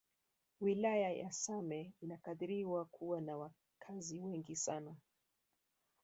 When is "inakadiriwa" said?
2.01-2.85